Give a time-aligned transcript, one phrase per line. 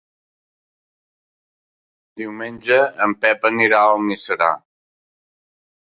[2.21, 4.53] Diumenge en Pep anirà a Almiserà.